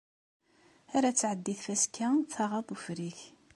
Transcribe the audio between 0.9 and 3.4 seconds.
Ar ad tɛeddi tfaska, taɣeḍ ufrik.